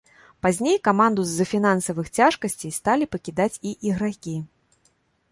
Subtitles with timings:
[0.43, 4.33] Пазней каманду з-за фінансавых цяжкасцей сталі пакідаць і ігракі.